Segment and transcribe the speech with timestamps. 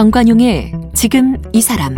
[0.00, 1.94] 정관용의 지금 이 사람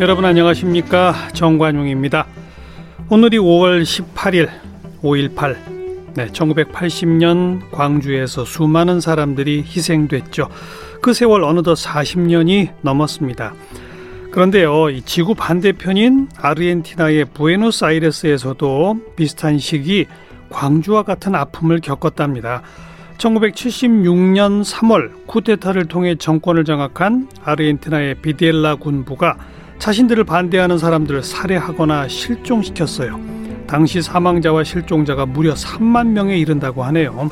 [0.00, 2.26] 여러분 안녕하십니까 정관용입니다.
[3.10, 4.48] 오늘이 5월 18일
[5.02, 5.56] 5.18
[6.14, 10.48] 네, 1980년 광주에서 수많은 사람들이 희생됐죠.
[11.02, 13.52] 그 세월 어느덧 40년이 넘었습니다.
[14.38, 20.06] 그런데요, 이 지구 반대편인 아르헨티나의 부에노스아이레스에서도 비슷한 시기
[20.48, 22.62] 광주와 같은 아픔을 겪었답니다.
[23.16, 29.36] 1976년 3월 쿠데타를 통해 정권을 장악한 아르헨티나의 비델라 군부가
[29.80, 33.18] 자신들을 반대하는 사람들을 살해하거나 실종시켰어요.
[33.66, 37.28] 당시 사망자와 실종자가 무려 3만 명에 이른다고 하네요.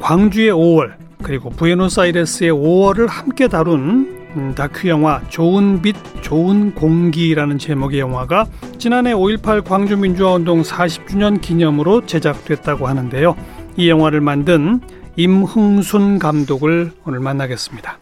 [0.00, 8.00] 광주의 5월 그리고 부에노스아이레스의 5월을 함께 다룬 음, 다큐 영화 좋은 빛 좋은 공기라는 제목의
[8.00, 8.46] 영화가
[8.78, 13.36] 지난해 5.18 광주민주화운동 40주년 기념으로 제작됐다고 하는데요.
[13.76, 14.80] 이 영화를 만든
[15.16, 17.98] 임흥순 감독을 오늘 만나겠습니다.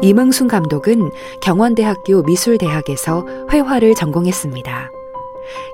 [0.00, 1.10] 임흥순 감독은
[1.42, 4.97] 경원대학교 미술대학에서 회화를 전공했습니다.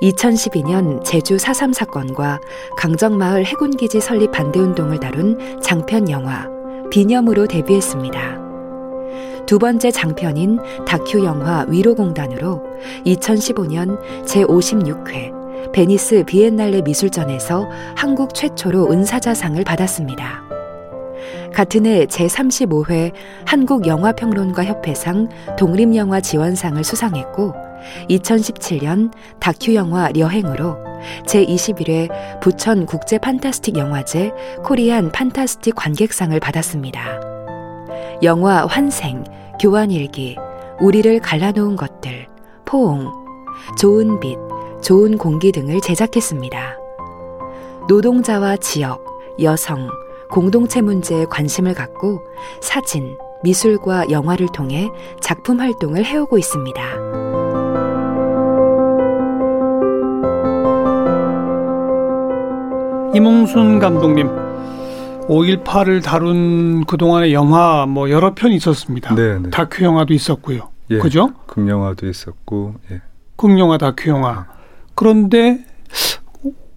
[0.03, 2.41] 2012년 제주 4.3 사건과
[2.77, 6.49] 강정마을 해군기지 설립 반대운동을 다룬 장편 영화
[6.91, 8.45] 비념으로 데뷔했습니다.
[9.47, 12.63] 두 번째 장편인 다큐 영화 위로공단으로
[13.05, 20.45] 2015년 제56회 베니스 비엔날레 미술전에서 한국 최초로 은사자상을 받았습니다.
[21.53, 23.13] 같은 해 제35회
[23.47, 27.64] 한국영화평론가 협회상 독립영화 지원상을 수상했고
[28.09, 30.77] 2017년 다큐 영화 려행으로
[31.27, 34.33] 제21회 부천 국제 판타스틱 영화제
[34.65, 37.21] 코리안 판타스틱 관객상을 받았습니다.
[38.23, 39.25] 영화 환생,
[39.61, 40.37] 교환일기,
[40.81, 42.27] 우리를 갈라놓은 것들,
[42.65, 43.11] 포옹,
[43.79, 44.37] 좋은 빛,
[44.83, 46.79] 좋은 공기 등을 제작했습니다.
[47.89, 49.05] 노동자와 지역,
[49.43, 49.89] 여성,
[50.31, 52.21] 공동체 문제에 관심을 갖고
[52.61, 54.91] 사진, 미술과 영화를 통해
[55.21, 57.24] 작품 활동을 해오고 있습니다.
[63.15, 64.27] 이몽순 감독님
[65.29, 69.15] 5.18을 다룬 그동안의 영화 뭐 여러 편 있었습니다.
[69.15, 69.51] 네, 네.
[69.51, 70.69] 다큐 영화도 있었고요.
[70.91, 71.31] 예, 그죠?
[71.47, 72.75] 극영화도 있었고.
[72.91, 73.01] 예.
[73.37, 74.47] 극영화 다큐 영화.
[74.97, 75.65] 그런데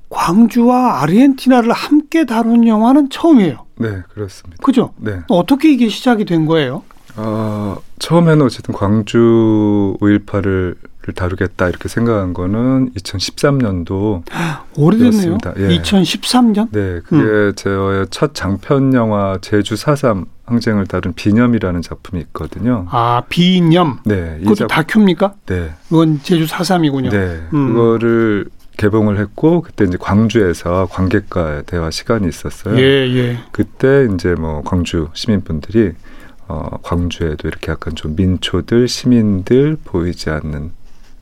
[0.09, 3.65] 광주와 아르헨티나를 함께 다룬 영화는 처음이에요.
[3.79, 4.63] 네, 그렇습니다.
[4.63, 4.93] 그죠?
[4.97, 5.19] 네.
[5.29, 6.83] 어떻게 이게 시작이 된 거예요?
[7.17, 10.75] 어, 처음에는 어쨌든 광주 5.18을
[11.13, 14.23] 다루겠다 이렇게 생각한 거는 2013년도
[14.77, 15.37] 오래됐네요.
[15.57, 15.67] 예.
[15.79, 16.69] 2013년?
[16.71, 17.53] 네, 그게 음.
[17.55, 22.85] 저의 첫 장편 영화 제주 4.3 항쟁을 다룬 비념이라는 작품이 있거든요.
[22.89, 23.99] 아, 비념.
[24.05, 24.67] 네, 그것도 작...
[24.67, 25.33] 다큐입니까?
[25.45, 25.71] 네.
[25.89, 27.09] 그건 제주 4.3이군요.
[27.09, 27.73] 네, 음.
[27.73, 32.77] 그거를 개봉을 했고 그때 이제 광주에서 관객과 대화 시간이 있었어요.
[32.77, 33.39] 예, 예.
[33.51, 35.93] 그때 이제 뭐 광주 시민분들이
[36.47, 40.71] 어, 광주에도 이렇게 약간 좀 민초들, 시민들 보이지 않는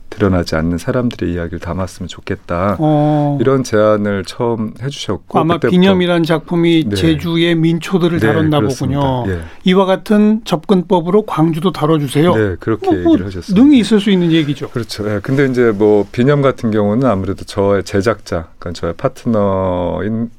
[0.10, 2.78] 드러나지 않는 사람들의 이야기를 담았으면 좋겠다.
[2.80, 3.38] 어.
[3.42, 6.96] 이런 제안을 처음 해주셨고 아마 비념이라는 작품이 네.
[6.96, 9.26] 제주의 민초들을 네, 다뤘나 보군요.
[9.28, 9.42] 예.
[9.64, 12.36] 이와 같은 접근법으로 광주도 다뤄주세요.
[12.36, 13.62] 네, 그렇게 뭐, 뭐 얘기를 하셨습니다.
[13.62, 14.70] 능이 있을 수 있는 얘기죠.
[14.70, 15.04] 그렇죠.
[15.04, 20.30] 네, 근데 이제 뭐 비념 같은 경우는 아무래도 저의 제작자, 그러니까 저의 파트너인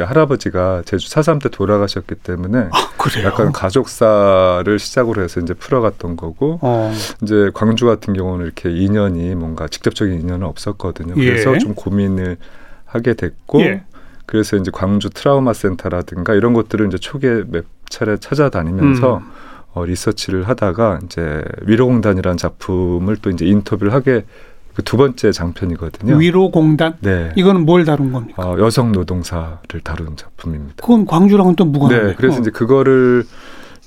[0.00, 6.92] 할아버지가 제주 사삼 때 돌아가셨기 때문에 아, 약간 가족사를 시작으로 해서 이제 풀어갔던 거고 어.
[7.22, 11.14] 이제 광주 같은 경우는 이렇게 인연이 뭔가 직접적인 인연은 없었거든요.
[11.14, 11.58] 그래서 예.
[11.58, 12.38] 좀 고민을
[12.86, 13.84] 하게 됐고 예.
[14.24, 19.30] 그래서 이제 광주 트라우마 센터라든가 이런 것들을 이제 초기에 몇 차례 찾아다니면서 음.
[19.74, 24.24] 어, 리서치를 하다가 이제 위로공단이라는 작품을 또 이제 인터뷰를 하게
[24.74, 26.16] 그 두 번째 장편이거든요.
[26.16, 26.96] 위로공단?
[27.00, 27.32] 네.
[27.34, 28.42] 이거는 뭘 다룬 겁니까?
[28.42, 30.74] 어, 여성 노동사를 다룬 작품입니다.
[30.82, 32.14] 그건 광주랑은 또 무관한 네.
[32.14, 33.24] 그래서 이제 그거를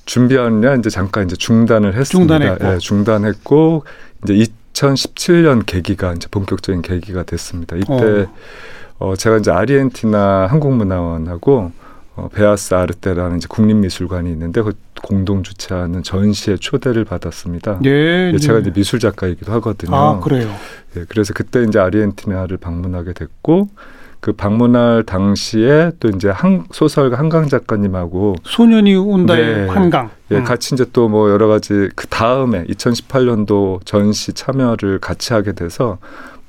[0.04, 2.38] 준비하느냐 이제 잠깐 이제 중단을 했습니다.
[2.38, 2.64] 중단했고.
[2.64, 3.84] 네, 중단했고
[4.24, 4.34] 이제
[4.72, 7.76] 2017년 계기가 이제 본격적인 계기가 됐습니다.
[7.76, 8.26] 이때
[8.98, 9.10] 어.
[9.10, 11.70] 어 제가 이제 아르헨티나 한국문화원하고
[12.16, 14.72] 어, 베아스 아르테라는 이제 국립미술관이 있는데 그
[15.02, 17.80] 공동 주최하는 전시에 초대를 받았습니다.
[17.84, 19.94] 예, 예, 제가 이제 미술 작가이기도 하거든요.
[19.94, 20.50] 아 그래요.
[20.96, 23.68] 예, 그래서 그때 이제 아르헨티나를 방문하게 됐고
[24.20, 30.10] 그 방문할 당시에 또 이제 한 소설가 한강 작가님하고 소년이 온다의 네, 한강.
[30.30, 30.44] 예, 음.
[30.44, 35.98] 같이 이제 또 뭐 여러 가지 그 다음에 2018년도 전시 참여를 같이 하게 돼서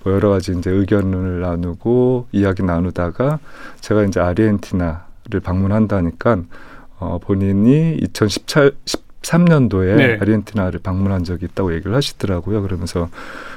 [0.04, 3.40] 뭐 여러 가지 이제 의견을 나누고 이야기 나누다가
[3.82, 6.38] 제가 이제 아르헨티나 를 방문한다니까
[7.00, 8.72] 어, 본인이 2017
[9.28, 10.18] 13년도에 네.
[10.22, 12.62] 아르헨티나를 방문한 적이 있다고 얘기를 하시더라고요.
[12.62, 13.10] 그러면서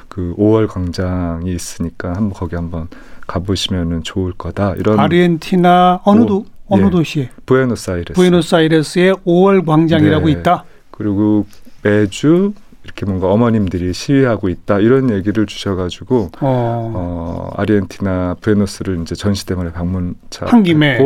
[0.07, 2.87] 그 5월 광장이 있으니까 한번 거기 한번
[3.27, 4.75] 가보시면은 좋을 거다.
[4.75, 6.89] 이런 아르헨티나 어느 도 어느 예.
[6.89, 7.29] 도시에?
[7.45, 8.13] 부에노스아이레스.
[8.13, 10.31] 부에노스아이레스에 5월 광장이라고 네.
[10.33, 10.63] 있다.
[10.91, 11.45] 그리고
[11.83, 12.53] 매주
[12.83, 19.71] 이렇게 뭔가 어머님들이 시위하고 있다 이런 얘기를 주셔가지고 어, 어 아르헨티나 부에노스를 이제 전시 때문에
[19.71, 20.97] 방문 차 한 김에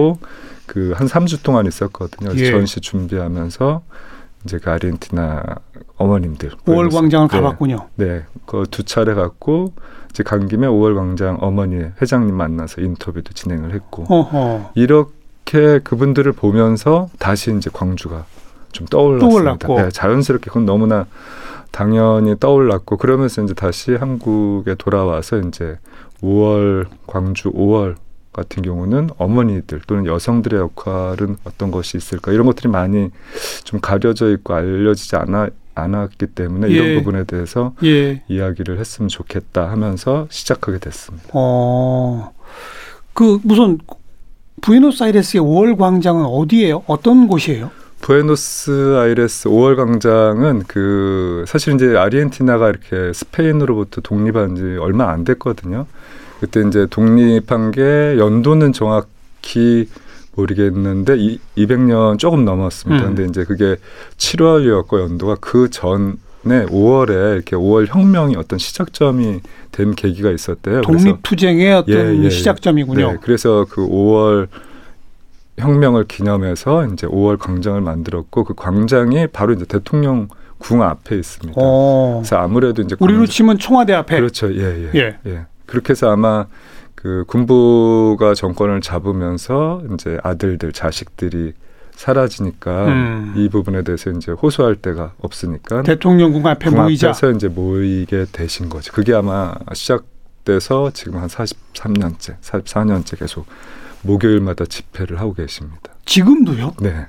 [0.67, 2.31] 그 한 3주 동안 있었거든요.
[2.35, 2.51] 예.
[2.51, 3.83] 전시 준비하면서
[4.43, 5.43] 이제 그 아르헨티나
[5.97, 7.87] 어머님들 5월 광장을 네, 가봤군요.
[7.95, 9.73] 네, 그 두 차례 갔고
[10.09, 14.71] 이제 간 김에 5월 광장 어머니 회장님 만나서 인터뷰도 진행을 했고 어허.
[14.75, 18.25] 이렇게 그분들을 보면서 다시 이제 광주가
[18.71, 19.67] 좀 떠올랐습니다.
[19.67, 21.05] 네, 자연스럽게 그건 너무나
[21.71, 25.77] 당연히 떠올랐고 그러면서 이제 다시 한국에 돌아와서 이제
[26.21, 27.95] 5월 광주 5월
[28.35, 33.09] 같은 경우는 어머니들 또는 여성들의 역할은 어떤 것이 있을까 이런 것들이 많이
[33.63, 36.71] 좀 가려져 있고 알려지지 않아 않았기 때문에 예.
[36.71, 38.23] 이런 부분에 대해서 예.
[38.27, 41.27] 이야기를 했으면 좋겠다 하면서 시작하게 됐습니다.
[41.33, 42.31] 어,
[43.13, 43.79] 그 무슨
[44.61, 46.83] 부에노스아이레스의 5월 광장은 어디예요?
[46.87, 47.71] 어떤 곳이에요?
[48.01, 55.87] 부에노스아이레스 5월 광장은 그 사실 이제 아르헨티나가 이렇게 스페인으로부터 독립한 지 얼마 안 됐거든요.
[56.39, 59.87] 그때 이제 독립한 게 연도는 정확히
[60.35, 63.03] 모르겠는데 이, 200년 조금 넘었습니다.
[63.03, 63.15] 음.
[63.15, 63.77] 근데 이제 그게
[64.17, 69.41] 7월이었고 연도가 그 전에 5월에 이렇게 5월 혁명이 어떤 시작점이
[69.71, 70.81] 된 계기가 있었대요.
[70.81, 73.11] 독립투쟁의 어떤 예, 예, 예, 시작점이군요.
[73.13, 74.47] 네, 그래서 그 5월
[75.57, 80.27] 혁명을 기념해서 이제 5월 광장을 만들었고 그 광장이 바로 이제 대통령
[80.57, 81.59] 궁 앞에 있습니다.
[81.59, 81.63] 오.
[81.65, 82.19] 어.
[82.21, 84.53] 그래서 아무래도 이제 우리로 치면 청와대 앞에 그렇죠.
[84.53, 84.91] 예, 예.
[84.95, 85.17] 예.
[85.25, 85.45] 예.
[85.65, 86.45] 그렇게 해서 아마
[86.95, 91.53] 그 군부가 정권을 잡으면서 이제 아들들 자식들이
[91.91, 93.33] 사라지니까 음.
[93.37, 97.09] 이 부분에 대해서 이제 호소할 데가 없으니까 대통령궁 앞에 모이자.
[97.09, 98.91] 앞에서 이제 모이게 되신 거죠.
[98.91, 103.45] 그게 아마 시작돼서 지금 한 43년째, 44년째 계속
[104.01, 105.93] 목요일마다 집회를 하고 계십니다.
[106.05, 106.73] 지금도요?
[106.81, 107.07] 네.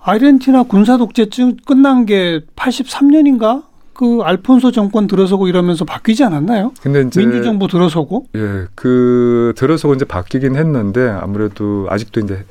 [0.00, 3.64] 아르헨티나 군사 독재증 끝난 게 83년인가?
[3.98, 6.70] 그 알폰소 정권 들어서고 이러면서 바뀌지 않았나요?
[6.80, 8.26] 근데 이제 민주정부 들어서고?
[8.36, 12.44] 예, 그 들어서고 이제 바뀌긴 했는데 아무래도 아직도 이제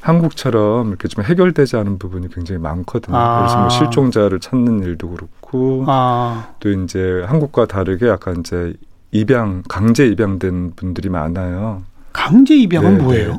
[0.00, 3.18] 한국처럼 이렇게 좀 해결되지 않은 부분이 굉장히 많거든요.
[3.18, 3.40] 아.
[3.40, 6.54] 그래서 뭐 실종자를 찾는 일도 그렇고 아.
[6.60, 8.72] 또 이제 한국과 다르게 약간 이제
[9.12, 11.82] 입양 강제 입양된 분들이 많아요.
[12.14, 13.32] 강제 입양은 네, 뭐예요?
[13.32, 13.38] 네.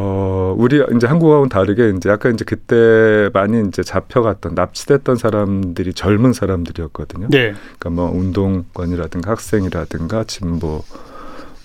[0.00, 6.32] 어, 우리 이제 한국하고는 다르게 이제 약간 이제 그때 많이 이제 잡혀갔던 납치됐던 사람들이 젊은
[6.32, 7.26] 사람들이었거든요.
[7.30, 7.54] 네.
[7.78, 10.84] 그러니까 뭐 운동권이라든가 학생이라든가 진보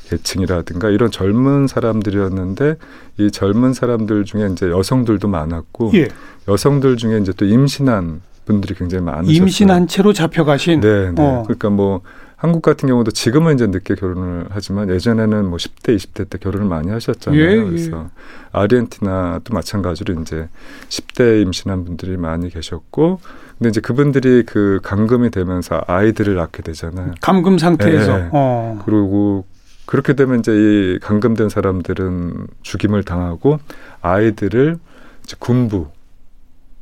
[0.10, 2.78] 계층이라든가 이런 젊은 사람들이었는데
[3.20, 6.08] 이 젊은 사람들 중에 이제 여성들도 많았고 예.
[6.48, 9.38] 여성들 중에 이제 또 임신한 분들이 굉장히 많으셨어요.
[9.38, 10.82] 임신한 채로 잡혀가신.
[10.82, 11.22] 네, 네.
[11.22, 11.44] 어.
[11.46, 12.02] 그러니까 뭐
[12.44, 16.90] 한국 같은 경우도 지금은 이제 늦게 결혼을 하지만 예전에는 뭐 10대, 20대 때 결혼을 많이
[16.90, 17.42] 하셨잖아요.
[17.42, 17.64] 예, 예.
[17.64, 18.10] 그래서
[18.52, 20.50] 아르헨티나도 마찬가지로 이제
[20.90, 23.22] 10대 임신한 분들이 많이 계셨고
[23.58, 27.14] 근데 이제 그분들이 그 감금이 되면서 아이들을 낳게 되잖아요.
[27.22, 28.18] 감금 상태에서.
[28.18, 28.30] 네.
[28.34, 28.82] 어.
[28.86, 29.46] 그리고
[29.86, 33.60] 그렇게 되면 이제 이 감금된 사람들은 죽임을 당하고
[34.02, 34.80] 아이들을
[35.24, 35.88] 이제 군부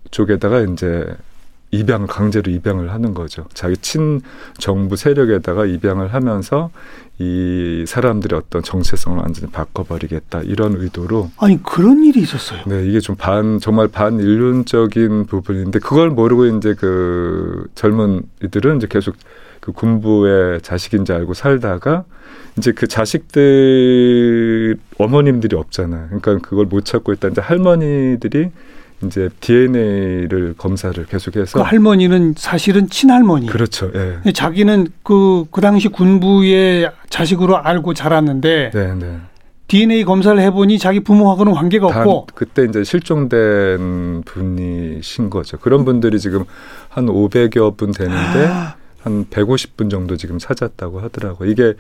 [0.10, 1.06] 쪽에다가 이제
[1.72, 3.46] 입양 강제로 입양을 하는 거죠.
[3.54, 4.22] 자기 친
[4.58, 6.70] 정부 세력에다가 입양을 하면서
[7.18, 12.62] 이 사람들의 어떤 정체성을 완전히 바꿔버리겠다 이런 의도로 아니 그런 일이 있었어요.
[12.66, 19.16] 네, 이게 좀 반 정말 반인륜적인 부분인데 그걸 모르고 이제 그 젊은 이들은 이제 계속
[19.60, 22.04] 그 군부의 자식인지 알고 살다가
[22.58, 26.08] 이제 그 자식들 어머님들이 없잖아요.
[26.08, 27.30] 그러니까 그걸 못 찾고 있다.
[27.30, 28.50] 이제 할머니들이
[29.06, 33.48] 이제 DNA를 검사를 계속해서 그 할머니는 사실은 친할머니.
[33.48, 33.92] 그렇죠.
[33.96, 34.32] 예.
[34.32, 39.18] 자기는 그, 그 당시 군부의 자식으로 알고 자랐는데 네, 네.
[39.68, 45.58] DNA 검사를 해보니 자기 부모하고는 관계가 없고 그때 이제 실종된 분이신 거죠.
[45.58, 46.44] 그런 분들이 지금
[46.90, 48.76] 한 500여 분 되는데 아.
[49.02, 51.46] 한 150분 정도 지금 찾았다고 하더라고.
[51.46, 51.76] 이게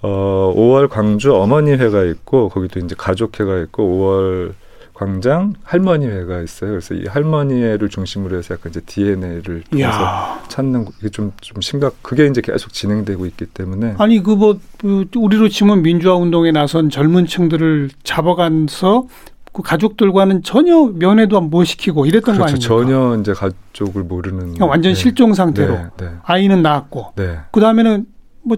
[0.00, 4.65] 어 5월 광주 어머니 회가 있고 거기도 이제 가족 회가 있고 5월
[4.96, 6.70] 광장 할머니회가 있어요.
[6.70, 12.02] 그래서 이 할머니회를 중심으로 해서 약간 이제 DNA를 통해서 찾는 이게 좀 좀 심각.
[12.02, 17.90] 그게 이제 계속 진행되고 있기 때문에 아니 그뭐 그 우리로 치면 민주화 운동에 나선 젊은층들을
[18.04, 19.06] 잡아가서
[19.52, 22.38] 그 가족들과는 전혀 면회도 못 시키고 이랬던 그렇죠.
[22.38, 22.66] 거 아닙니까?
[22.66, 24.94] 전혀 이제 가족을 모르는 완전 네.
[24.94, 26.08] 실종 상태로 네, 네.
[26.22, 27.38] 아이는 낳았고 네.
[27.52, 28.06] 그 다음에는
[28.42, 28.56] 뭐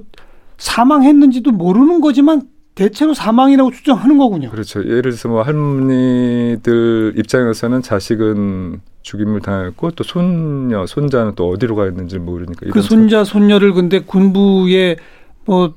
[0.57, 2.43] 사망했는지도 모르는 거지만
[2.79, 4.51] 대체로 사망이라고 추정하는 거군요.
[4.51, 4.79] 그렇죠.
[4.85, 12.21] 예를 들어서 뭐 할머니들 입장에서는 자식은 죽임을 당했고 또 손녀, 손자는 또 어디로 가 있는지
[12.21, 14.95] 모르니까 그 손자, 손녀를 근데 군부에
[15.45, 15.75] 뭐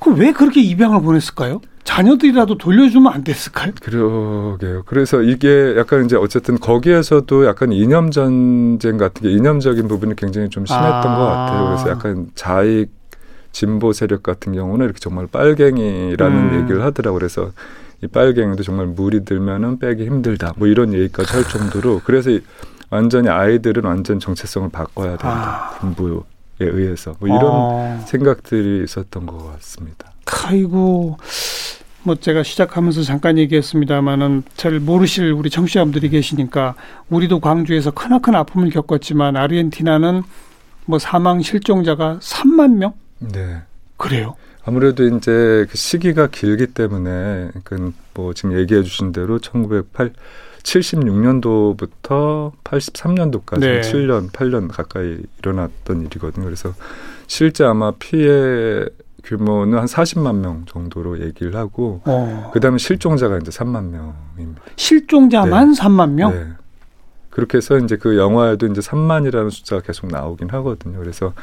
[0.00, 1.60] 그럼 왜 그렇게 입양을 보냈을까요?
[1.84, 3.70] 자녀들이라도 돌려주면 안 됐을까요?
[3.80, 4.82] 그러게요.
[4.86, 10.66] 그래서 이게 약간 이제 어쨌든 거기에서도 약간 이념 전쟁 같은 게 이념적인 부분이 굉장히 좀
[10.66, 11.16] 심했던 아.
[11.16, 11.64] 것 같아요.
[11.66, 12.90] 그래서 약간 자익
[13.52, 16.60] 진보 세력 같은 경우는 이렇게 정말 빨갱이라는 음.
[16.60, 17.52] 얘기를 하더라고 그래서
[18.02, 20.54] 이 빨갱이도 정말 물이 들면은 빼기 힘들다.
[20.56, 22.30] 뭐 이런 얘기까지 할 정도로 그래서
[22.90, 25.72] 완전히 아이들은 완전 정체성을 바꿔야 된다.
[25.74, 25.78] 아.
[25.78, 26.20] 군부에
[26.60, 27.98] 의해서 뭐 이런 아.
[28.06, 30.12] 생각들이 있었던 것 같습니다.
[30.44, 31.18] 아이고
[32.04, 36.74] 뭐 제가 시작하면서 잠깐 얘기했습니다마는 잘 모르실 우리 청취자분들이 계시니까
[37.10, 40.22] 우리도 광주에서 크나큰 아픔을 겪었지만 아르헨티나는
[40.86, 42.94] 뭐 사망 실종자가 3만 명?
[43.18, 43.62] 네.
[43.96, 44.36] 그래요.
[44.64, 50.12] 아무래도 이제 그 시기가 길기 때문에 그뭐 지금 얘기해 주신 대로 1908
[50.62, 53.80] 76년도부터 83년도까지 네.
[53.80, 56.44] 7년, 8년 가까이 일어났던 일이거든요.
[56.44, 56.74] 그래서
[57.26, 58.84] 실제 아마 피해
[59.24, 62.50] 규모는 한 40만 명 정도로 얘기를 하고 어.
[62.52, 64.62] 그다음에 실종자가 이제 3만 명입니다.
[64.76, 65.80] 실종자만 네.
[65.80, 66.32] 3만 명?
[66.32, 66.46] 네.
[67.38, 70.98] 그렇게 해서 이제 그 영화에도 이제 3만이라는 숫자가 계속 나오긴 하거든요.
[70.98, 71.34] 그래서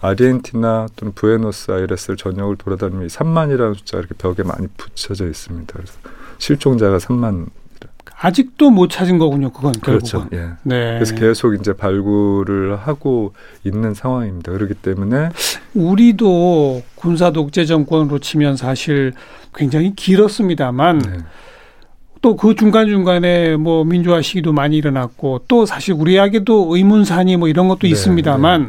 [0.00, 5.74] 아르헨티나 또는 부에노스아이레스를 전역을 돌아다니면 3만이라는 숫자가 이렇게 벽에 많이 붙여져 있습니다.
[5.74, 5.92] 그래서
[6.38, 7.50] 실종자가 3만
[8.18, 9.52] 아직도 못 찾은 거군요.
[9.52, 10.20] 그건 그렇죠.
[10.20, 10.38] 결국은.
[10.38, 10.52] 예.
[10.62, 10.94] 네.
[10.94, 14.52] 그래서 계속 이제 발굴을 하고 있는 상황입니다.
[14.52, 15.28] 그렇기 때문에
[15.74, 19.12] 우리도 군사 독재 정권으로 치면 사실
[19.54, 21.18] 굉장히 길었습니다만 네.
[22.22, 27.68] 또 그 중간 중간에 뭐 민주화 시기도 많이 일어났고 또 사실 우리에게도 의문사니 뭐 이런
[27.68, 28.62] 것도 네, 있습니다만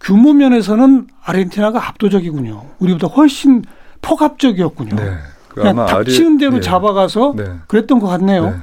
[0.00, 2.62] 규모 면에서는 아르헨티나가 압도적이군요.
[2.78, 3.64] 우리보다 훨씬
[4.02, 4.96] 폭압적이었군요.
[4.96, 5.16] 네.
[5.48, 6.60] 그 그냥 닥치는 대로 네.
[6.60, 7.44] 잡아가서 네.
[7.68, 8.50] 그랬던 것 같네요.
[8.50, 8.56] 네.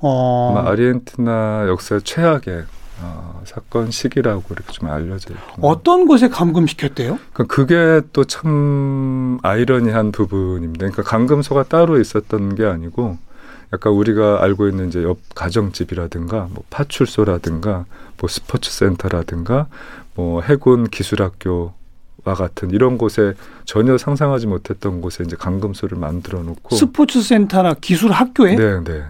[0.00, 0.54] 어.
[0.56, 2.64] 아마 아르헨티나 역사의 최악의
[3.00, 7.18] 어, 사건 시기라고 이렇게 좀 알려져 있고 어떤 곳에 감금시켰대요?
[7.32, 10.86] 그 그게 또 참 아이러니한 부분입니다.
[10.86, 13.18] 그러니까 감금소가 따로 있었던 게 아니고
[13.72, 17.84] 약간 우리가 알고 있는 이제 옆 가정집이라든가 뭐 파출소라든가
[18.20, 19.66] 뭐 스포츠 센터라든가
[20.14, 21.72] 뭐 해군 기술학교
[22.24, 28.10] 와 같은 이런 곳에 전혀 상상하지 못했던 곳에 이제 감금소를 만들어 놓고 스포츠 센터나 기술
[28.10, 29.04] 학교에 네, 네.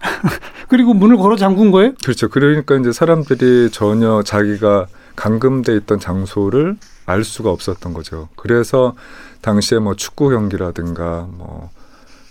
[0.68, 1.92] 그리고 문을 걸어 잠근 거예요?
[2.02, 2.28] 그렇죠.
[2.28, 4.86] 그러니까 이제 사람들이 전혀 자기가
[5.16, 6.76] 감금돼 있던 장소를
[7.06, 8.28] 알 수가 없었던 거죠.
[8.36, 8.94] 그래서
[9.40, 11.70] 당시에 뭐 축구 경기라든가 뭐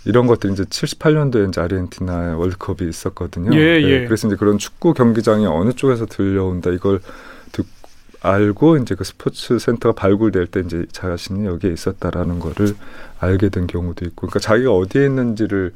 [0.04, 3.52] 이런 것들이 이제 78년도에 이제 아르헨티나에 월드컵이 있었거든요.
[3.54, 4.04] 예, 네, 예.
[4.06, 7.00] 그래서 이제 그런 축구 경기장이 어느 쪽에서 들려온다 이걸
[8.20, 12.74] 알고 이제 그 스포츠 센터가 발굴될 때 이제 자신이 여기에 있었다라는 거를
[13.20, 15.72] 알게 된 경우도 있고, 그러니까 자기가 어디에 있는지를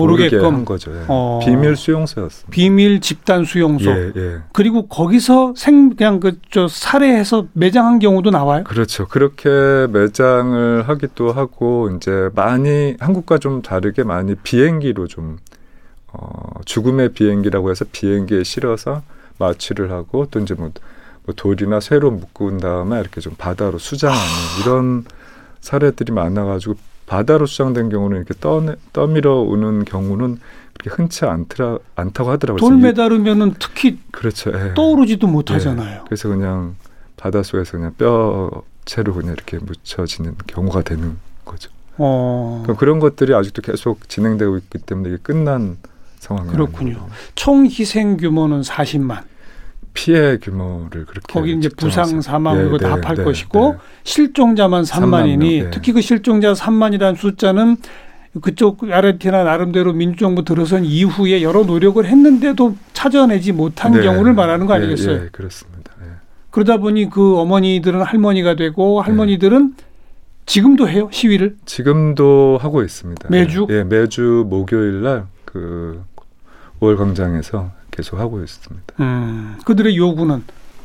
[0.00, 0.92] 모르게끔 한 거죠.
[0.92, 1.04] 예.
[1.08, 1.40] 어.
[1.44, 2.50] 비밀 수용소였습니다.
[2.50, 3.90] 비밀 집단 수용소.
[3.90, 4.38] 예, 예.
[4.52, 8.64] 그리고 거기서 생 그냥 그저 살해해서 매장한 경우도 나와요.
[8.64, 9.06] 그렇죠.
[9.06, 9.48] 그렇게
[9.90, 15.38] 매장을 하기도 하고 이제 많이 한국과 좀 다르게 많이 비행기로 좀
[16.12, 19.02] 어, 죽음의 비행기라고 해서 비행기에 실어서
[19.38, 20.70] 마취를 하고 또 이제 뭐
[21.26, 24.62] 뭐 돌이나 쇠로 묶은 다음에 이렇게 좀 바다로 수장하는 아.
[24.62, 25.04] 이런
[25.60, 26.76] 사례들이 많아가지고
[27.06, 30.38] 바다로 수장된 경우는 이렇게 떠 떠밀어 오는 경우는
[30.74, 32.58] 그렇게 흔치 않더라 않다고 하더라고요.
[32.60, 34.50] 돌 매다르면은 특히 그렇죠.
[34.54, 34.74] 예.
[34.74, 35.96] 떠오르지도 못하잖아요.
[35.96, 36.00] 예.
[36.04, 36.76] 그래서 그냥
[37.16, 41.70] 바닷속에서 그냥 뼈채로 그냥 이렇게 묻혀지는 경우가 되는 거죠.
[41.98, 42.60] 어.
[42.62, 45.78] 그러니까 그런 것들이 아직도 계속 진행되고 있기 때문에 이게 끝난
[46.18, 46.96] 상황이 그렇군요.
[46.96, 47.10] 아니에요.
[47.34, 49.22] 총 희생 규모는 40만.
[49.96, 53.78] 피해 규모를 그렇게 거기 이제 부상 사망 네, 이거 다 합할 네, 것이고 네.
[54.04, 57.76] 실종자만 3만이니 3만 특히 그 실종자 3만이라는 숫자는
[58.42, 64.02] 그쪽 아르헨티나 나름대로 민주정부 들어선 이후에 여러 노력을 했는데도 찾아내지 못한 네.
[64.02, 65.22] 경우를 말하는 거 아니겠어요?
[65.22, 65.92] 네, 그렇습니다.
[66.00, 66.06] 네.
[66.50, 69.74] 그러다 보니 그 어머니들은 할머니가 되고 할머니들은
[70.44, 71.56] 지금도 해요 시위를?
[71.64, 73.28] 지금도 하고 있습니다.
[73.30, 73.66] 매주?
[73.70, 75.26] 예, 매주 목요일 날
[75.56, 76.04] 그
[76.80, 78.94] 5월 광장에서 계속 하고 있습니다.
[79.00, 80.44] 음, 그들의 요구는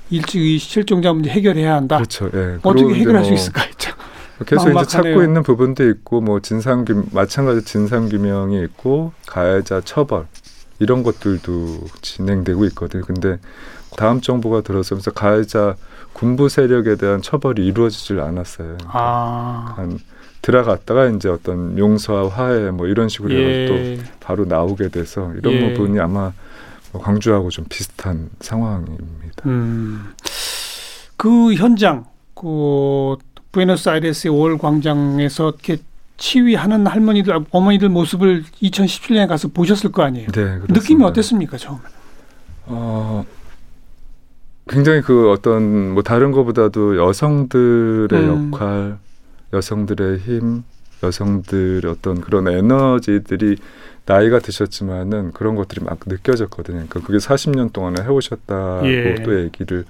[0.09, 1.97] 일찍 이 실종자 문제 해결해야 한다.
[1.97, 2.29] 그렇죠.
[2.33, 2.57] 예.
[2.63, 3.91] 어떻게 해결할 뭐 수 있을까 했죠.
[4.45, 10.25] 계속 이제 찾고 있는 부분도 있고 뭐 진상 규 마찬가지 진상 규명이 있고 가해자 처벌
[10.79, 13.03] 이런 것들도 진행되고 있거든요.
[13.03, 13.37] 근데
[13.97, 15.75] 다음 정부가 들어서면서 가해자
[16.13, 18.77] 군부 세력에 대한 처벌이 이루어지질 않았어요.
[18.87, 19.73] 아.
[19.77, 19.99] 한
[20.41, 23.65] 들어갔다가 이제 어떤 용서와 화해 뭐 이런 식으로 예.
[23.67, 25.73] 또 바로 나오게 돼서 이런 예.
[25.73, 26.33] 부분이 아마 뭐
[26.99, 29.43] 광주하고 좀 비슷한 상황입니다.
[29.45, 30.13] 음,
[31.17, 33.15] 그 현장, 그
[33.51, 35.77] 부에노스아이레스의 5월 광장에서 이렇게
[36.17, 40.27] 치위하는 할머니들, 어머니들 모습을 2017년에 가서 보셨을 거 아니에요.
[40.27, 40.73] 네, 그렇습니다.
[40.73, 41.81] 느낌이 어땠습니까, 처음에?
[42.67, 43.25] 어,
[44.69, 48.51] 굉장히 그 어떤 뭐 다른 것보다도 여성들의 음.
[48.53, 48.97] 역할,
[49.53, 50.63] 여성들의 힘,
[51.03, 53.57] 여성들의 어떤 그런 에너지들이
[54.05, 56.85] 나이가 드셨지만은 그런 것들이 막 느껴졌거든요.
[56.87, 59.15] 그러니까 그게 40년 동안에 해오셨다고 예.
[59.23, 59.85] 또 얘기를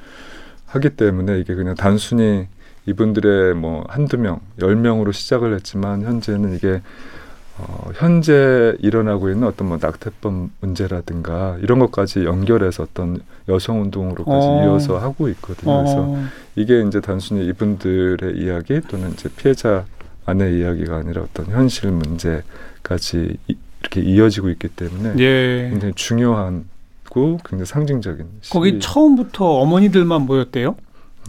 [0.68, 2.48] 하기 때문에 이게 그냥 단순히
[2.86, 6.82] 이분들의 뭐 한두 명, 열 명으로 시작을 했지만 현재는 이게
[7.58, 14.64] 어, 현재 일어나고 있는 어떤 뭐 낙태법 문제라든가 이런 것까지 연결해서 어떤 여성 운동으로까지 어.
[14.64, 15.84] 이어서 하고 있거든요.
[15.84, 16.26] 그래서 어,
[16.56, 19.86] 이게 이제 단순히 이분들의 이야기 또는 이제 피해자
[20.26, 25.70] 안의 이야기가 아니라 어떤 현실 문제까지 이, 이렇게 이어지고 있기 때문에 예.
[25.72, 26.64] 굉장히 중요하고
[27.46, 30.76] 굉장히 상징적인 거기 시- 처음부터 어머니들만 모였대요.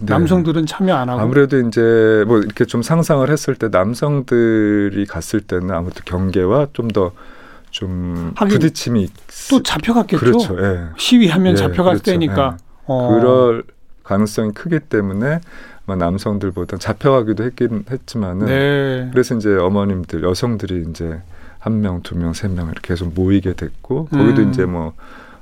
[0.01, 0.05] 네.
[0.05, 1.21] 남성들은 참여 안 하고.
[1.21, 9.07] 아무래도 이제 뭐 이렇게 좀 상상을 했을 때 남성들이 갔을 때는 아무래도 경계와 좀더좀 부딪힘이
[9.49, 10.19] 또 잡혀갔겠죠.
[10.19, 10.57] 그렇죠.
[10.63, 10.79] 예.
[10.97, 12.11] 시위하면 예, 잡혀갈 그렇죠.
[12.11, 12.57] 때니까.
[12.85, 13.07] 어.
[13.19, 13.63] 그럴
[14.03, 15.39] 가능성이 크기 때문에
[15.85, 19.09] 아마 남성들보다 잡혀가기도 했긴 했지만은 네.
[19.11, 21.21] 그래서 이제 어머님들 여성들이 이제
[21.63, 24.49] 한 명, 두 명, 세 명 이렇게 계속 모이게 됐고 거기도 음.
[24.49, 24.93] 이제 뭐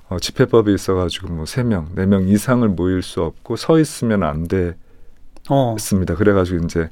[0.09, 4.47] 어, 집회법이 있어가지고 뭐 세 명, 네 명 이상을 모일 수 없고 서 있으면 안
[5.49, 5.75] 어.
[5.77, 6.15] 됐습니다.
[6.15, 6.89] 그래가지고 이제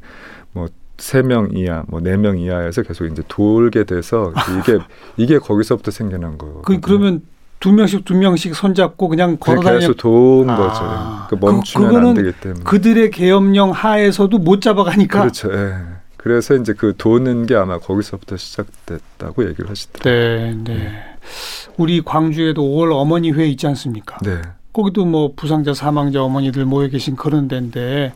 [0.54, 0.68] 뭐
[0.98, 4.80] 세 명 이하, 뭐 네 명 이하에서 계속 이제 돌게 돼서 이게
[5.18, 6.62] 이게 거기서부터 생겨난 거예요.
[6.64, 7.22] 그 그러면
[7.60, 10.56] 두 명씩 두 명씩 손잡고 그냥 걸어다니는 계속 돈 아.
[10.58, 11.28] 거죠.
[11.30, 12.64] 그 그- 멈추면 안 그거는 되기 때문에.
[12.64, 15.20] 그들의 계엄령 하에서도 못 잡아가니까.
[15.22, 15.54] 그렇죠.
[15.54, 15.76] 예.
[16.22, 20.14] 그래서 이제 그 도는 게 아마 거기서부터 시작됐다고 얘기를 하시더라고요.
[20.14, 20.92] 네, 네.
[21.78, 24.18] 우리 광주에도 5월 어머니 회 있지 않습니까?
[24.18, 24.42] 네.
[24.74, 28.12] 거기도 뭐 부상자 사망자 어머니들 모여 계신 그런 데인데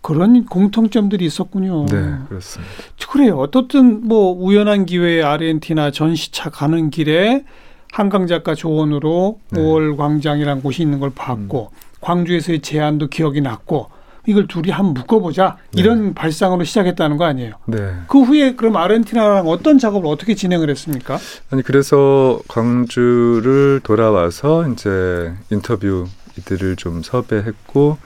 [0.00, 1.86] 그런 공통점들이 있었군요.
[1.86, 2.72] 네, 그렇습니다.
[3.10, 3.36] 그래요.
[3.38, 7.44] 어떻든 뭐 우연한 기회에 아르헨티나 전시차 가는 길에
[7.92, 9.60] 한강 작가 조언으로 네.
[9.60, 9.66] 음.
[9.66, 13.90] 5월 광장이라는 곳이 있는 걸 봤고 광주에서의 제안도 기억이 났고
[14.26, 15.80] 이걸 둘이 한번 묶어보자 네.
[15.80, 17.54] 이런 발상으로 시작했다는 거 아니에요.
[17.66, 17.94] 네.
[18.06, 21.18] 그 후에 그럼 아르헨티나랑 어떤 작업을 어떻게 진행을 했습니까?
[21.50, 26.06] 아니 그래서 광주를 돌아와서 이제 인터뷰
[26.38, 27.98] 이들을 좀 섭외했고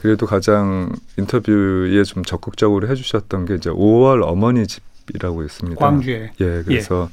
[0.00, 5.78] 그래도 가장 인터뷰에 좀 적극적으로 해주셨던 게 이제 5월 어머니 집이라고 있습니다.
[5.78, 6.32] 광주에.
[6.40, 7.08] 예, 그래서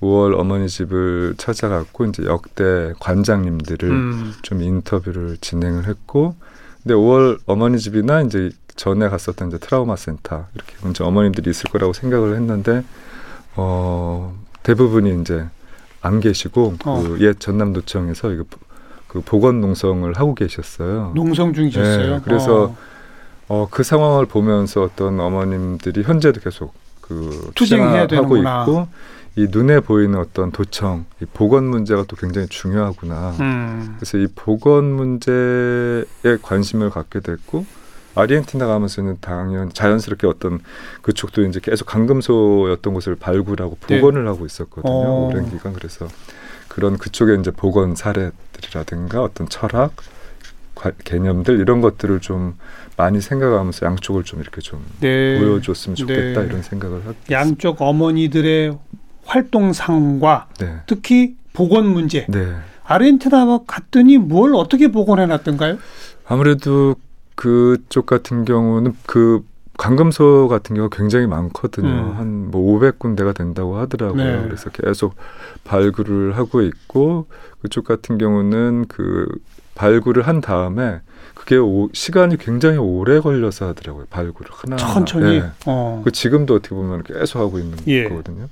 [0.00, 4.32] 5월 어머니 집을 찾아갔고 이제 역대 관장님들을 음.
[4.42, 6.34] 좀 인터뷰를 진행을 했고
[6.82, 11.92] 근데 5월 어머니 집이나 이제 전에 갔었던 이제 트라우마 센터 이렇게 이제 어머님들이 있을 거라고
[11.92, 12.82] 생각을 했는데
[13.56, 15.46] 어 대부분이 이제
[16.00, 17.02] 안 계시고 어.
[17.02, 18.44] 그옛 전남도청에서 이거
[19.08, 21.12] 그 보건 농성을 하고 계셨어요.
[21.14, 22.14] 농성 중이셨어요.
[22.16, 22.76] 네, 그래서 어.
[23.48, 28.62] 어 그 상황을 보면서 어떤 어머님들이 현재도 계속 그 투쟁해야 되는구나.
[28.62, 28.86] 있고
[29.36, 33.30] 이 눈에 보이는 어떤 도청, 이 보건 문제가 또 굉장히 중요하구나.
[33.40, 33.94] 음.
[33.96, 36.04] 그래서 이 보건 문제에
[36.42, 37.64] 관심을 갖게 됐고
[38.16, 40.58] 아르헨티나 가면서는 당연 자연스럽게 어떤
[41.02, 44.00] 그쪽도 이제 계속 강금소였던 곳을 발굴하고 네.
[44.00, 45.28] 복원을 하고 있었거든요 어.
[45.28, 46.08] 오랜 기간 그래서
[46.66, 49.92] 그런 그쪽에 이제 복원 사례들이라든가 어떤 철학
[50.74, 52.56] 과- 개념들 이런 것들을 좀
[52.96, 55.38] 많이 생각하면서 양쪽을 좀 이렇게 좀 네.
[55.38, 56.46] 보여줬으면 좋겠다 네.
[56.48, 58.76] 이런 생각을 하고 양쪽 어머니들의
[59.24, 60.80] 활동상과 네.
[60.86, 62.26] 특히 보건 문제.
[62.28, 62.54] 네.
[62.84, 65.78] 아르헨티나 갔더니 뭘 어떻게 복원해 놨던가요?
[66.26, 66.96] 아무래도
[67.36, 69.44] 그쪽 같은 경우는 그
[69.78, 71.88] 관금소 같은 경우가 굉장히 많거든요.
[71.88, 72.50] 음.
[72.50, 74.22] 한뭐 500군데가 된다고 하더라고요.
[74.22, 74.42] 네.
[74.42, 75.14] 그래서 계속
[75.64, 77.26] 발굴을 하고 있고
[77.62, 79.26] 그쪽 같은 경우는 그
[79.74, 81.00] 발굴을 한 다음에
[81.34, 84.04] 그게 오, 시간이 굉장히 오래 걸려서 하더라고요.
[84.10, 85.40] 발굴을 하나 천천히.
[85.40, 85.46] 네.
[85.64, 86.02] 어.
[86.04, 88.06] 그 지금도 어떻게 보면 계속 하고 있는 예.
[88.06, 88.48] 거거든요.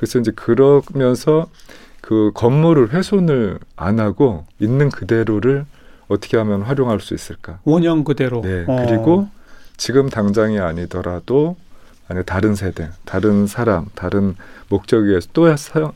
[0.00, 1.50] 그래서 이제 그러면서
[2.00, 5.66] 그 건물을 훼손을 안 하고 있는 그대로를
[6.08, 7.58] 어떻게 하면 활용할 수 있을까?
[7.64, 8.40] 원형 그대로.
[8.40, 8.64] 네.
[8.66, 8.86] 어.
[8.86, 9.28] 그리고
[9.76, 11.56] 지금 당장이 아니더라도
[12.08, 14.36] 만약 다른 세대, 다른 사람, 다른
[14.70, 15.92] 목적에 의해서 또 사용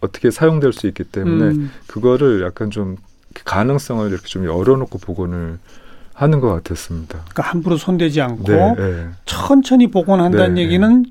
[0.00, 1.70] 어떻게 사용될 수 있기 때문에 음.
[1.86, 2.96] 그거를 약간 좀
[3.44, 5.58] 가능성을 이렇게 좀 열어놓고 복원을
[6.14, 7.20] 하는 것 같았습니다.
[7.28, 9.08] 그러니까 함부로 손대지 않고 네, 네.
[9.26, 11.04] 천천히 복원한다는 네, 얘기는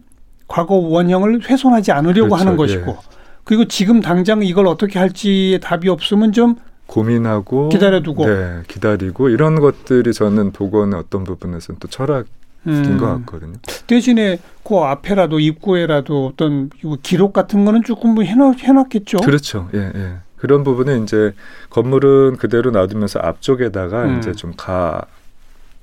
[0.52, 2.98] 과거 원형을 훼손하지 않으려고 그렇죠, 하는 것이고
[3.46, 8.26] 그리고 지금 당장 이걸 어떻게 할지에 답이 없으면 좀 고민하고 기다려두고.
[8.26, 12.26] 네, 기다리고 이런 것들이 저는 복원의 어떤 부분에서는 또 철학인
[12.68, 13.54] 음, 것 같거든요.
[13.88, 16.70] 대신에 그 앞에라도 입구에라도 어떤
[17.02, 19.20] 기록 같은 거는 조금 뭐 해놔, 해놨겠죠.
[19.20, 19.70] 그렇죠.
[19.74, 20.16] 예, 예.
[20.36, 21.34] 그런 부분에 이제
[21.70, 24.18] 건물은 그대로 놔두면서 앞쪽에다가 음.
[24.20, 25.06] 이제 좀 가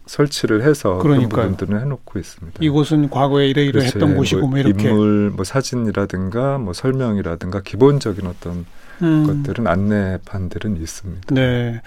[0.09, 0.99] 설치를 해서.
[0.99, 2.59] 그런 부분들은 해놓고 있습니다.
[2.61, 4.16] 이곳은 과거에 이러이러했던 그렇죠.
[4.16, 8.66] 곳이고 뭐 이렇게 인물 뭐 사진이라든가 뭐 설명이라든가 기본적인 어떤
[9.03, 9.42] 음.
[9.44, 11.35] 것들은 안내판들은 있습니다.
[11.35, 11.81] 네.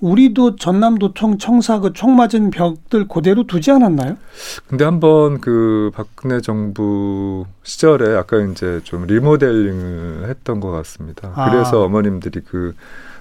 [0.00, 4.16] 우리도 전남도청 청사 그 총 맞은 벽들 그대로 두지 않았나요?
[4.68, 11.32] 근데 한번 그 박근혜 정부 시절에 아까 이제 좀 리모델링을 했던 것 같습니다.
[11.34, 11.50] 아.
[11.50, 12.74] 그래서 어머님들이 그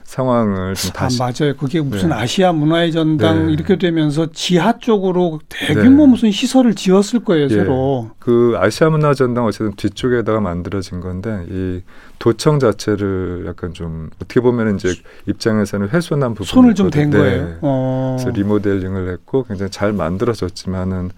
[0.07, 1.53] 상황을 좀 다시 아, 맞아요.
[1.57, 2.15] 그게 무슨 네.
[2.15, 3.53] 아시아 문화의 전당 네.
[3.53, 6.11] 이렇게 되면서 지하 쪽으로 대규모 네.
[6.11, 7.49] 무슨 시설을 지었을 거예요, 예.
[7.49, 8.09] 새로.
[8.17, 11.81] 그 아시아 문화 전당 어쨌든 뒤쪽에다가 만들어진 건데 이
[12.19, 14.93] 도청 자체를 약간 좀 어떻게 보면 이제
[15.25, 17.11] 입장에서는 훼손한 부분이 손을 좀 댄.
[17.11, 17.45] 거예요.
[17.45, 17.57] 네.
[17.61, 18.15] 어.
[18.17, 21.11] 그래서 리모델링을 했고 굉장히 잘 만들어졌지만은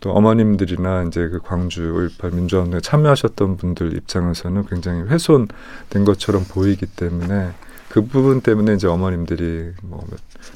[0.00, 1.82] 또 어머님들이나 이제 그 광주
[2.18, 7.50] 5.18 민주화운동에 참여하셨던 분들 입장에서는 굉장히 훼손된 것처럼 보이기 때문에
[7.92, 10.02] 그 부분 때문에 이제 어머님들이 뭐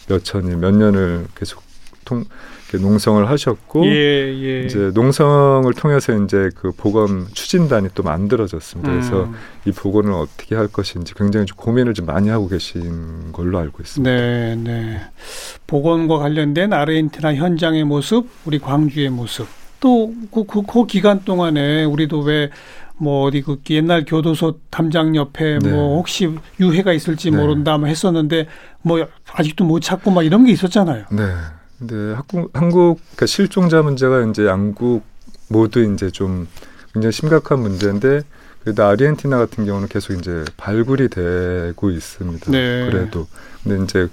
[0.08, 1.62] 몇 천일 몇 년을 계속
[2.04, 2.24] 통
[2.72, 4.64] 농성을 하셨고 예, 예.
[4.64, 8.90] 이제 농성을 통해서 이제 그 보건 추진단이 또 만들어졌습니다.
[8.90, 9.34] 그래서 음.
[9.64, 14.10] 이 보건을 어떻게 할 것인지 굉장히 좀 고민을 좀 많이 하고 계신 걸로 알고 있습니다.
[14.10, 15.00] 네, 네.
[15.66, 19.46] 보건과 관련된 아르헨티나 현장의 모습, 우리 광주의 모습.
[19.78, 22.50] 또그 그, 그 기간 동안에 우리도 왜
[22.98, 25.70] 뭐 어디 그 옛날 교도소 담장 옆에 네.
[25.70, 27.36] 뭐 혹시 유해가 있을지 네.
[27.36, 28.46] 모른다 뭐 했었는데
[28.82, 31.04] 뭐 아직도 못 찾고 막 이런 게 있었잖아요.
[31.10, 31.34] 네.
[31.78, 35.04] 근데 한국, 한국 그러니까 실종자 문제가 이제 양국
[35.48, 36.48] 모두 이제 좀
[36.94, 38.22] 굉장히 심각한 문제인데
[38.62, 42.50] 그래도 아르헨티나 같은 경우는 계속 이제 발굴이 되고 있습니다.
[42.50, 42.88] 네.
[42.90, 43.26] 그래도
[43.62, 44.08] 근데 이제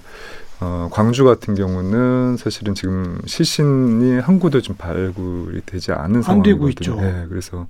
[0.60, 6.68] 어, 광주 같은 경우는 사실은 지금 시신이 한 구도 좀 발굴이 되지 않은 상황이거든요.
[6.70, 6.94] 있죠.
[6.96, 7.66] 네, 그래서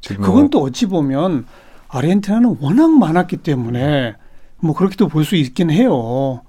[0.00, 1.44] 지금 그건 뭐- 또 어찌 보면
[1.88, 4.16] 아르헨티나는 워낙 많았기 때문에
[4.60, 6.42] 뭐 그렇게도 볼 수 있긴 해요.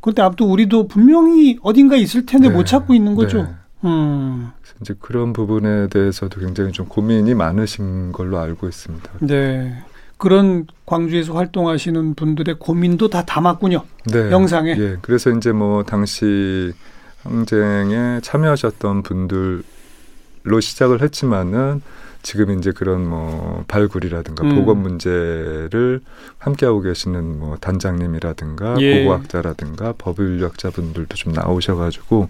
[0.00, 3.42] 근데 아무튼 우리도 분명히 어딘가 있을 텐데 네, 못 찾고 있는 거죠.
[3.42, 3.48] 네.
[3.84, 4.50] 음.
[4.80, 9.10] 이제 그런 부분에 대해서도 굉장히 좀 고민이 많으신 걸로 알고 있습니다.
[9.20, 9.82] 네.
[10.20, 13.82] 그런 광주에서 활동하시는 분들의 고민도 다 담았군요.
[14.12, 14.30] 네.
[14.30, 14.76] 영상에.
[14.78, 14.96] 예.
[15.00, 16.72] 그래서 이제 뭐 당시
[17.24, 19.62] 항쟁에 참여하셨던 분들로
[20.60, 21.80] 시작을 했지만은
[22.22, 24.56] 지금 이제 그런 뭐 발굴이라든가 음.
[24.56, 26.02] 보건 문제를
[26.38, 29.04] 함께하고 계시는 뭐 단장님이라든가 예.
[29.04, 32.28] 고고학자라든가 법인력자분들도 좀 나오셔가지고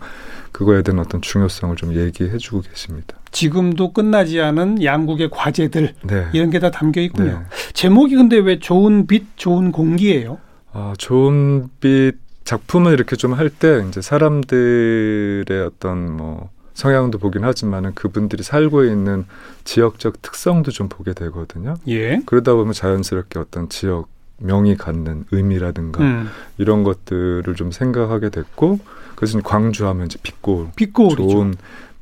[0.52, 3.16] 그거에 대한 어떤 중요성을 좀 얘기해주고 계십니다.
[3.32, 6.26] 지금도 끝나지 않은 양국의 과제들 네.
[6.32, 7.30] 이런 게 다 담겨 있군요.
[7.30, 7.72] 네.
[7.72, 10.38] 제목이 근데 왜 좋은 빛, 좋은 공기예요?
[10.72, 17.94] 아, 좋은 빛 작품을 이렇게 좀 할 때 이제 사람들의 어떤 뭐 성향도 보긴 하지만은
[17.94, 19.26] 그분들이 살고 있는
[19.64, 21.74] 지역적 특성도 좀 보게 되거든요.
[21.88, 22.20] 예.
[22.26, 26.30] 그러다 보면 자연스럽게 어떤 지역 명이 갖는 의미라든가 음.
[26.56, 28.80] 이런 것들을 좀 생각하게 됐고
[29.14, 31.28] 그래서 광주하면 이제 빛고 빛고울이죠.
[31.28, 31.54] 좋은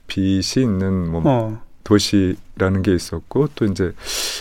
[0.09, 1.63] 빛이 있는 뭐 어.
[1.85, 3.93] 도시라는 게 있었고 또 이제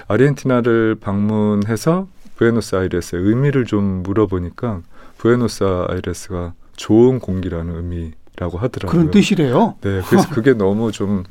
[0.08, 4.82] 아르헨티나를 방문해서 부에노스아이레스의 의미를 좀 물어보니까
[5.20, 8.92] 부에노스아이레스가 좋은 공기라는 의미라고 하더라고요.
[8.92, 9.76] 그런 뜻이래요.
[9.82, 11.24] 네, 그래서 그게 너무 좀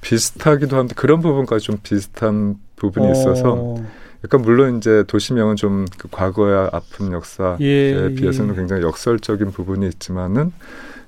[0.00, 3.86] 비슷하기도 한데 그런 부분까지 좀 비슷한 부분이 있어서 어.
[4.24, 8.56] 약간 물론 이제 도시명은 좀 그 과거의 아픈 역사에 예, 비해서는 예.
[8.56, 10.52] 굉장히 역설적인 부분이 있지만은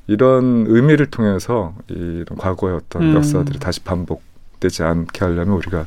[0.07, 3.14] 이런 의미를 통해서 이런 과거의 어떤 음.
[3.14, 5.87] 역사들이 다시 반복되지 않게 하려면 우리가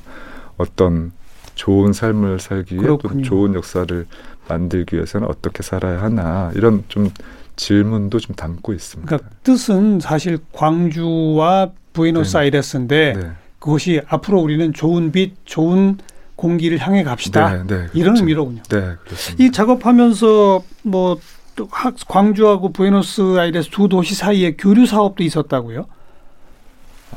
[0.58, 1.12] 어떤
[1.56, 3.21] 좋은 삶을 살기 위해 또.
[3.21, 4.06] 좋은 역사를
[4.47, 7.10] 만들기 위해서는 어떻게 살아야 하나 이런 좀
[7.56, 9.08] 질문도 좀 담고 있습니다.
[9.08, 13.32] 그러니까 뜻은 사실 광주와 부에노스아이레스인데 네.
[13.60, 15.97] 그것이 앞으로 우리는 좋은 빛, 좋은
[16.36, 17.51] 공기를 향해 갑시다.
[17.51, 18.21] 네, 네, 이런 그렇죠.
[18.21, 18.62] 의미로군요.
[18.69, 19.43] 네, 그렇습니다.
[19.43, 21.17] 이 작업하면서 뭐
[21.58, 25.86] 또 하- 광주하고 부에노스아이레스 두 도시 사이에 교류 사업도 있었다고요?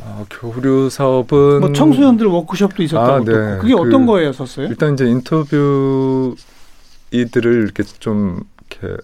[0.02, 3.58] 아, 교류 사업은 뭐 청소년들 워크숍도 있었다고 아, 네.
[3.60, 4.66] 그게 그- 어떤 거였었어요?
[4.66, 6.34] 일단 이제 인터뷰
[7.12, 8.96] 이들을 이렇게 좀 이렇게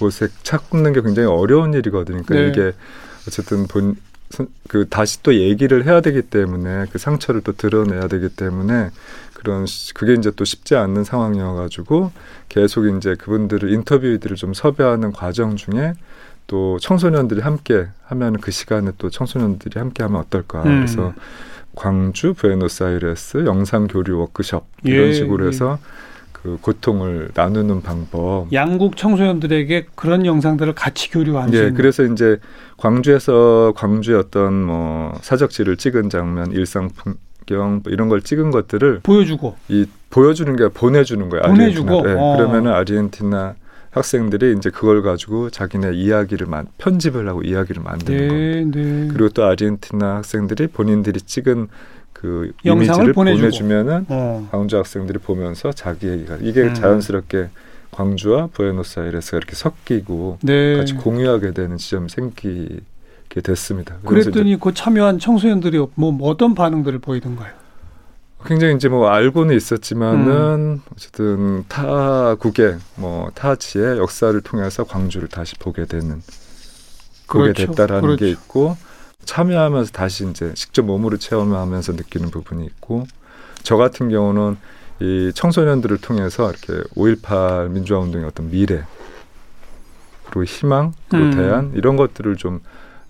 [0.00, 2.22] 모색 찾는 게 굉장히 어려운 일이거든요.
[2.24, 2.48] 그러니까 네.
[2.70, 2.76] 이게
[3.28, 3.96] 어쨌든 본
[4.68, 8.90] 그 다시 또 얘기를 해야 되기 때문에 그 상처를 또 드러내야 되기 때문에
[9.34, 12.12] 그런 시- 그게 이제 또 쉽지 않는 상황이어가지고
[12.48, 15.94] 계속 이제 그분들을 인터뷰들을 좀 섭외하는 과정 중에
[16.46, 20.76] 또 청소년들이 함께 하면 그 시간에 또 청소년들이 함께 하면 어떨까 음.
[20.80, 21.14] 그래서
[21.74, 25.48] 광주, 부에노스아이레스 영상 교류 워크숍 이런 예, 식으로 예.
[25.48, 25.78] 해서
[26.42, 28.50] 그 고통을 나누는 방법.
[28.52, 32.38] 양국 청소년들에게 그런 영상들을 같이 교류하는 예, 그래서 이제
[32.78, 39.56] 광주에서 광주의 어떤 뭐 사적지를 찍은 장면, 일상 풍경 뭐 이런 걸 찍은 것들을 보여주고
[39.68, 41.42] 이 보여주는 게 보내주는 거예요.
[41.42, 42.08] 보내주고?
[42.08, 42.36] 예, 어.
[42.36, 43.56] 그러면은 아르헨티나
[43.90, 48.28] 학생들이 이제 그걸 가지고 자기네 이야기를 만 편집을 하고 이야기를 만드는 네,
[48.60, 48.78] 겁니다.
[48.80, 49.08] 네.
[49.12, 51.68] 그리고 또 아르헨티나 학생들이 본인들이 찍은
[52.20, 53.40] 그 이미지를 보내주고.
[53.40, 54.46] 보내주면은 어.
[54.50, 56.74] 광주 학생들이 보면서 자기 얘기가 이게 음.
[56.74, 57.48] 자연스럽게
[57.92, 60.76] 광주와 부에노스아이레스가 이렇게 섞이고 네.
[60.76, 63.96] 같이 공유하게 되는 지점이 생기게 됐습니다.
[64.04, 67.52] 그랬더니 그 참여한 청소년들이 뭐, 뭐 어떤 반응들을 보이던가요?
[68.44, 70.82] 굉장히 이제 뭐 알고는 있었지만은 음.
[70.92, 76.22] 어쨌든 타국의 뭐 타지의 역사를 통해서 광주를 다시 보게 되는
[77.26, 77.52] 그렇죠.
[77.52, 78.24] 보게 됐다라는 그렇죠.
[78.24, 78.76] 게 있고
[79.24, 83.06] 참여하면서 다시 이제 직접 몸으로 체험하면서 느끼는 부분이 있고
[83.62, 84.56] 저 같은 경우는
[85.00, 88.84] 이 청소년들을 통해서 이렇게 5.18 민주화 운동의 어떤 미래
[90.24, 91.30] 그리고 희망 그리고 음.
[91.32, 92.60] 대안 이런 것들을 좀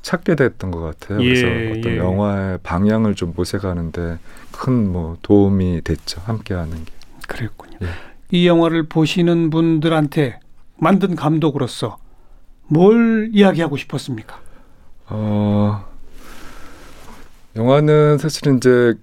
[0.02, 1.20] 찾게 됐던 것 같아요.
[1.22, 1.46] 예, 그래서
[1.78, 1.96] 어떤 예.
[1.98, 4.18] 영화의 방향을 좀 모색하는데
[4.52, 6.20] 큰 뭐 도움이 됐죠.
[6.24, 6.92] 함께하는 게.
[7.28, 7.78] 그랬군요.
[7.82, 7.86] 예.
[8.30, 10.40] 이 영화를 보시는 분들한테
[10.78, 11.98] 만든 감독으로서
[12.66, 14.38] 뭘 이야기하고 싶었습니까?
[15.08, 15.84] 어,
[17.56, 18.94] 영화는 사실은 이제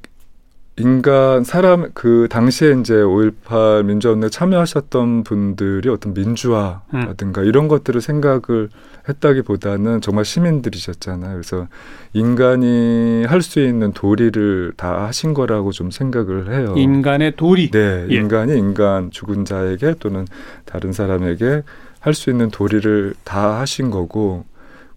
[0.80, 7.46] 인간 사람 그 당시에 이제 5.18 민주화운동에 참여하셨던 분들이 어떤 민주화라든가 음.
[7.46, 8.70] 이런 것들을 생각을
[9.10, 11.32] 했다기보다는 정말 시민들이셨잖아요.
[11.32, 11.68] 그래서
[12.14, 16.76] 인간이 할 수 있는 도리를 다 하신 거라고 좀 생각을 해요.
[16.78, 17.72] 인간의 도리.
[17.72, 18.16] 네, 예.
[18.16, 20.26] 인간이 인간 죽은 자에게 또는
[20.66, 21.64] 다른 사람에게
[22.00, 24.46] 할 수 있는 도리를 다 하신 거고.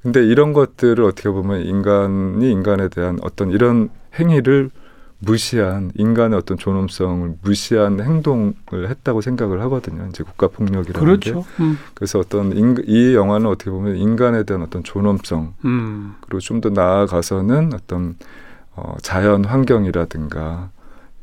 [0.03, 4.71] 근데 이런 것들을 어떻게 보면 인간이 인간에 대한 어떤 이런 행위를
[5.23, 8.55] 무시한 인간의 어떤 존엄성을 무시한 행동을
[8.89, 10.07] 했다고 생각을 하거든요.
[10.09, 11.43] 이제 국가 폭력이라는 그렇죠.
[11.43, 11.63] 게.
[11.63, 11.79] 음.
[11.93, 16.15] 그래서 어떤 인, 이 영화는 어떻게 보면 인간에 대한 어떤 존엄성 음.
[16.23, 18.17] 그리고 좀 더 나아가서는 어떤
[18.75, 20.71] 어, 자연 환경이라든가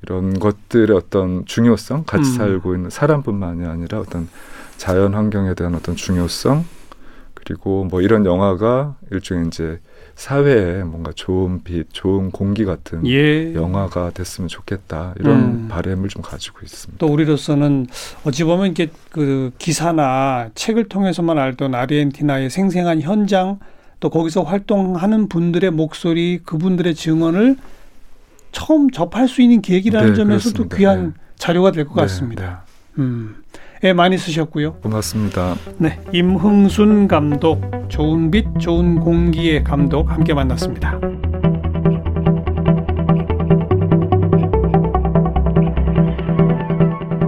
[0.03, 2.35] 이런 것들의 어떤 중요성, 같이 음.
[2.37, 4.29] 살고 있는 사람뿐만이 아니라 어떤
[4.77, 6.65] 자연 환경에 대한 어떤 중요성
[7.47, 9.79] 그리고 뭐 이런 영화가 일종의 이제
[10.15, 13.53] 사회에 뭔가 좋은 빛, 좋은 공기 같은 예.
[13.53, 15.67] 영화가 됐으면 좋겠다 이런 음.
[15.69, 16.97] 바램을 좀 가지고 있습니다.
[16.99, 17.87] 또 우리로서는
[18.25, 23.59] 어찌 보면 이게 그 기사나 책을 통해서만 알던 아르헨티나의 생생한 현장
[24.01, 27.55] 또 거기서 활동하는 분들의 목소리, 그분들의 증언을
[28.51, 30.77] 처음 접할 수 있는 계기라는 네, 점에서도 그렇습니다.
[30.77, 31.13] 귀한 네.
[31.37, 32.63] 자료가 될것 네, 같습니다.
[32.97, 33.03] 네.
[33.03, 33.35] 음.
[33.83, 34.73] 예, 많이 쓰셨고요.
[34.75, 35.55] 고맙습니다.
[35.77, 40.99] 네, 임흥순 감독, 좋은 빛, 좋은 공기의 감독 함께 만났습니다.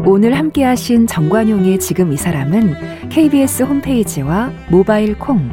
[0.05, 5.49] 오늘 함께 하신 정관용의 지금 이 사람은 KBS 홈페이지와 모바일 콩,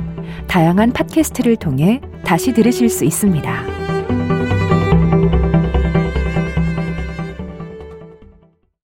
[0.46, 3.75] 다양한 팟캐스트를 통해 다시 들으실 수 있습니다.